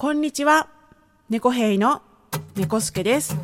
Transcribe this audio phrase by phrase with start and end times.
[0.00, 0.68] こんにちは。
[1.28, 2.02] 猫兵の
[2.54, 3.36] 猫助です。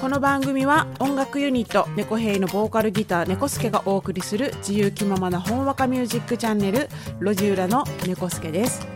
[0.00, 6.88] この番組は音楽ユニット猫兵のボーカルギター猫助がお送りする自由気ままな本わかミュージックチャンネル
[7.20, 8.88] 路地裏の猫助です。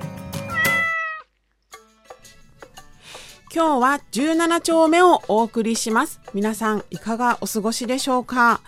[3.54, 6.18] 今日は17丁目をお送りします。
[6.32, 8.62] 皆さんいかがお過ごしでしょうか、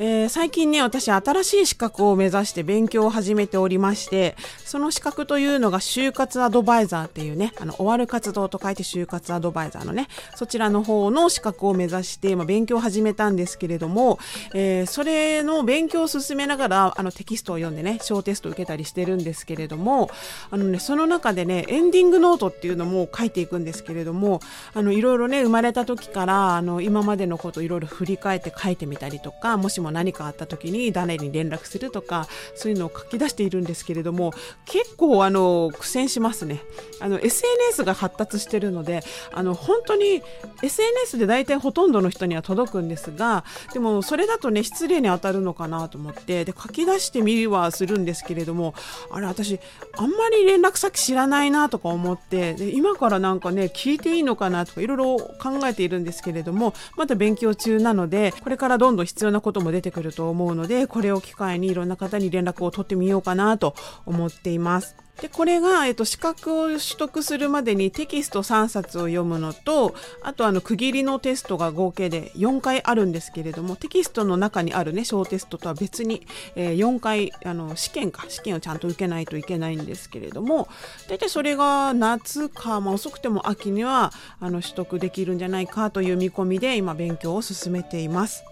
[0.00, 10.06] えー最近ね、私新しい資格を目指して勉強を始めておりまして、その資格というのが就活アドバイザーっていうね、あの、終わる活動と書いて就活アドバイザーのね、
[10.36, 14.18] そちらの方の資格を目指して、今勉強を始めたんですけれども、
[14.54, 20.10] えーそれの勉強を進めながら、あの、テキストを読んでね、小テストを受けたりしてるんですけれども、
[20.50, 24.40] あのね、その中でね、エンディングノートっていうのも書いていくんですけれども、
[24.74, 34.32] あの、いろいろね、生まれた時から、あの、今までのこといろいろ振り返って書いてみたりとか、もしも何かあった時に誰に連絡するとか、そういうのを書き出しているんですけれども、
[34.66, 36.62] 結構あの、苦戦しますね。
[37.00, 40.22] あの、SNS が発達してるので、あの、本当に
[40.62, 48.74] SNS で大体ほとんどの人には届くんですが、でもそれだとね、失礼に当たるのかなと思って、で、書き出してみはするんですけれども、
[49.10, 49.60] あれ、私、
[49.96, 63.74] あんまり連絡先知らないなとか思って、で、今からなんかね、聞いていいのかなとかいろいろ考えているんですけれども、まだ勉強中なので、これからどんどん必要なことも出出てくると思うので、これを機会にいろんな方に連絡を取ってみようかなと
[64.06, 64.96] 思っています。
[65.20, 80.68] で、これが、えっと、資格を取得するまでにテキスト3冊を読むのと、あと、あの、区切りのテストが合計で4回あるんですけれども、テキストの中にあるね、小テストとは別に、えー4回、あの、試験か、試験をちゃんと受けないといけないんですけれども、
[81.08, 88.44] 大体それが夏か、まあ、遅くても秋には、あの、取得できるんじゃないかという見込みで、今、勉強を進めています。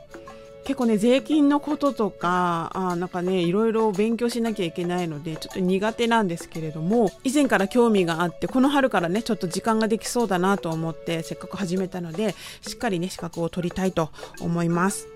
[0.67, 14.11] 結構ね税金のこととかあなんかねいろいろ勉強しなきゃいけないのでちょっと苦手なんですけれども以前から興味があってこの春からねちょっと時間ができそうだなと思ってせっかく始めたのでしっかりね資格を取りたいと
[14.41, 15.07] 思います。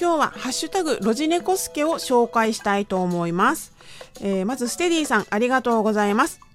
[0.00, 3.72] 今日はハッシュタグロジネコスケを紹介したいと思います、
[4.20, 6.47] えーまずステディさんありがとうございます。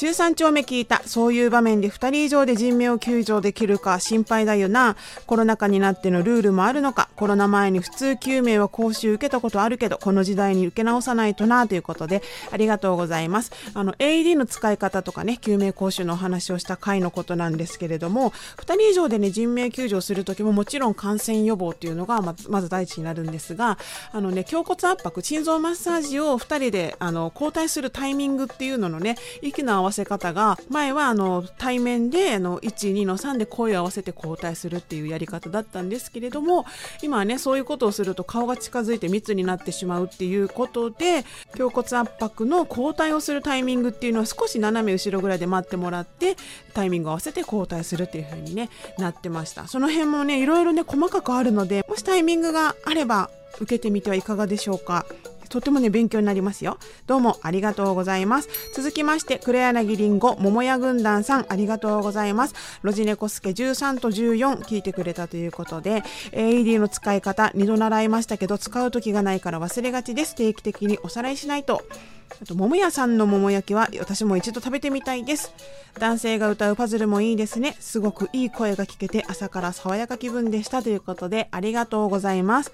[0.00, 1.02] 13丁目聞いた。
[1.04, 4.96] そういう場面で2人以上で人命を救助できるか心配だよな。
[5.26, 7.10] コロナ禍になってのルールもあるのか。
[7.16, 13.52] コロナ前に普通救命は講習受けたことあるけど、この時代に受け直さないとなということで、ありがとうございます。
[13.74, 23.76] あの、AED の使い方とかね、救命講習のお話をした回のことなんですけれども、2人以上でね、人命救助をするときももちろん感染予防っていうのがまず第一になるんですが、
[24.12, 36.64] あのね、胸骨圧迫、心臓マッサージを2人で、あの、交代するタイミングっていうののね、息の合わせわせ方が、前はあの、対面で、あの、1、2の3で声を合わせて交代するっていうやり方だったんですけれども、
[37.02, 41.24] 今はね、そういうことをすると顔が近づいて密になってしまうっていうことで、
[41.58, 46.36] 胸骨圧迫の交代をするタイミングっていうのは少し斜め後ろぐらいで待ってもらって、
[46.72, 49.66] タイミングを合わせて交代するっていう風にね、なってました。
[49.66, 55.04] その辺もね、いろいろね、細かくあるので、もしタイミングがあれば、受けてみてはいかがでしょうか。
[55.50, 56.78] とてもね、勉強になりますよ。
[57.08, 58.48] どうもありがとうございます。
[58.72, 62.54] 続きまして、黒柳りんご、桃屋軍団さん、ありがとうございます。
[62.82, 70.36] ロジネコスケ13と14聞いてくれたということで、AED の使い方、2度習いましたけど、使う時がないから忘れがちです。
[70.36, 71.82] 定期的におさらいしないと。
[72.40, 75.52] あと、桃屋さんの桃焼きは私も一度食べてみたいです。
[75.98, 77.76] 男性が歌うパズルもいいですね。
[77.80, 82.72] すごくいい声が聞けて朝から爽やか気分でしたということでありがとうございます。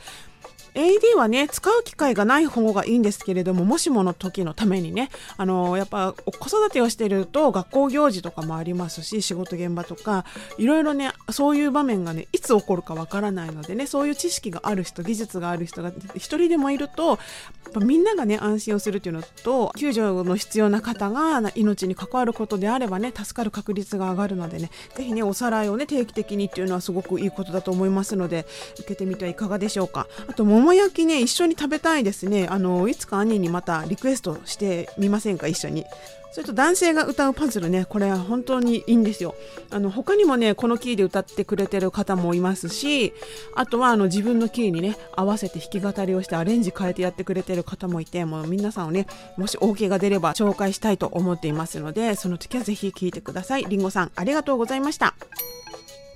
[0.76, 10.26] AED はね、使う機会がない方がいいんですけれども、もしもの時のためにね、あのやっぱ子育てをしてると学校行事とかもありますし、仕事現場とか、
[10.58, 17.18] いろいろね、そういう場面がね、いつ起こるかわからないのでね、そういう知識がある人、技術がある人が一人でもいると、
[17.80, 28.46] みんながね、安心をするっていうのと、救助の必要な方が命に関わることであればね、助かる確率が上がるのでね、ぜひね、おさらいをね、定期的にっていうのはすごくいいことだと思いますので、
[28.78, 30.06] 受けてみてはいかがでしょうか。
[30.28, 32.48] あと、桃焼きね、一緒に食べたいですね。
[32.50, 35.84] あの、いつか兄にまたリクエストしてみませんか、一緒に。
[36.32, 39.36] それと男性が歌うパズルね、これは本当にいいんですよ。
[39.70, 43.14] あの、他にもね、このキーで歌ってくれてる方もいますし、
[43.54, 53.66] あとはあの自分のキーにね、合わせて弾き語りをしてアレンジ変えてやってくれてる方もいて、もう皆さんをね、もし OK が出れば紹介したいと思っていますので、その時はぜひ聴いてください。
[53.66, 55.14] りんごさん、ありがとうございました。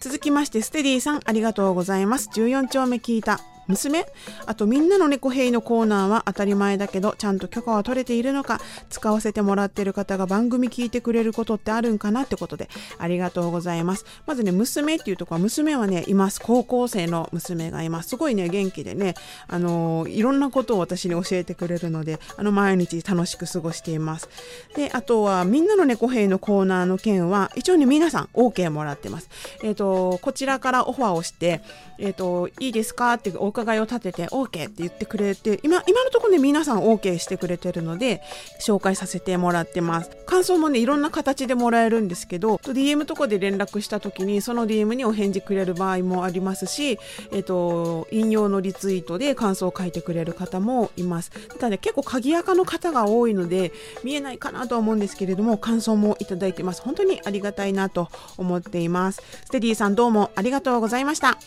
[0.01, 2.31] 続きまして、ステディさん、ありがとうございます。
[2.35, 3.41] 14丁目聞いた。
[3.71, 4.07] 娘？
[4.47, 12.69] あとみんなの猫兵のコーナーは当たり前だけどちゃんと許可は取れているのか使わせてもらってる方が番組聞いてくれることってあるんかなってことで
[12.99, 14.05] ありがとうございます。
[14.27, 16.41] まずね娘っていうとこは娘はねいます。
[16.41, 18.11] 高校生の娘がいます。
[18.11, 19.15] すごいね元気でね
[19.49, 24.29] あのいろんなことを私に教えてくれるのであの毎日楽しく過ごしています。
[24.75, 29.29] であとはみんなの猫兵のコーナーの件は一応ね皆さん OK もらってます。
[29.63, 31.61] えっ、ー、とこちらからオファーをして
[31.99, 33.15] えっ、ー、といいですか？
[33.15, 38.23] ってお伺いを立てて OK って言ってくれて今今のところね皆さん OK してくれてるので
[38.61, 40.11] 紹介させてもらってます。
[40.27, 46.99] 感想もねいろんな形でもらえるんですけど DM とかで連絡した時にその DM にお返事くれる場合もありますし
[47.33, 51.31] えっ、と引用のリツイートで感想を書いてくれる方もいます。
[51.31, 53.73] ただね結構鍵垢の方が多いので
[54.05, 56.83] 見えないかなとは思うんですけれども感想もいただいてます。
[56.83, 59.23] 本当にありがたいなと思っています。
[59.45, 61.39] ステディさんどうもありがとうございました。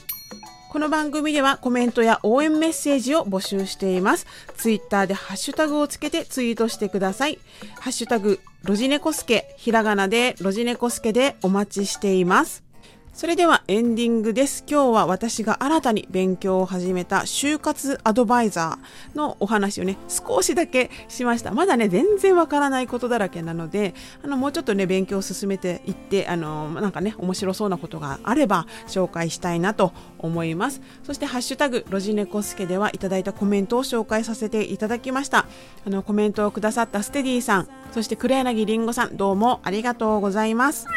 [0.73, 4.25] この番組ではコメントや応援メッセージを募集しています。
[4.57, 7.37] ツイッターでハッシュタグをつけてツイートしてください。
[7.79, 12.63] ハッシュタグ、ロジネコスケ、ひらがなでロジネコスケでお待ちしています。
[13.13, 14.65] それではエンディングです。
[14.67, 21.51] 今日は私が新たに勉強を始めた就活アドバイザーのお話をね、少しだけしました。
[21.51, 23.93] まだね、全然わからないことだらけなので、
[24.23, 30.81] あの、もうちょっとね、勉強を進めていって、あの、なんかね、面白そうなことがあれば紹介したいなと思います。
[31.03, 35.45] そして、ハッシュタグ、ロジネコスケではいただいたコメントを紹介させていただきました。
[35.85, 40.87] あの、コメントをくださったステディさん、そして黒柳りんごさん、どうもありがとうございます。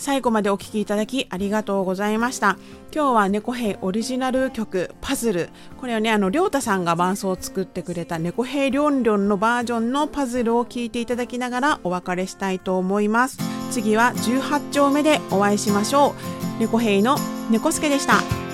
[0.00, 2.56] 最後までお聴きいただきありがとうございました。
[2.92, 5.50] 今日は猫兵オリジナル曲パズル。
[5.78, 13.36] これはね、あの、りょうたさんが伴奏を作ってくれた猫兵りょんりょんのバージョンのパズルを聴いていただきながらお別れしたいと思います。
[13.70, 16.14] 次は18丁目でお会いしましょ
[16.58, 16.60] う。
[16.60, 17.18] 猫兵の
[17.50, 18.49] 猫助でした。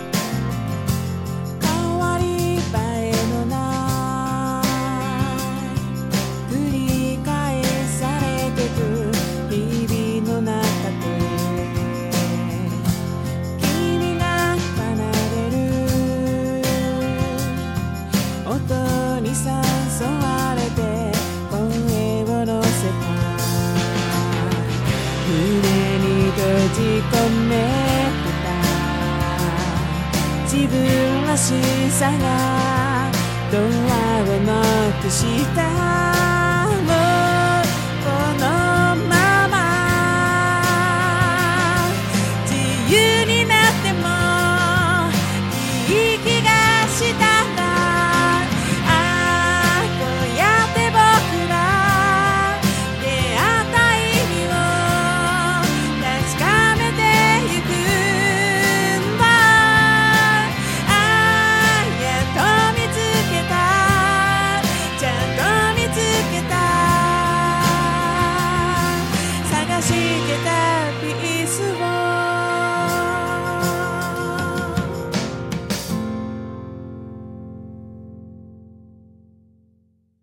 [31.47, 31.53] し
[31.93, 33.09] さが
[33.53, 35.86] ドアをノックした